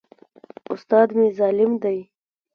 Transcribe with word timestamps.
استاد 0.73 1.09
مي 1.17 1.27
ظالم 1.37 1.71
دی. 1.83 1.97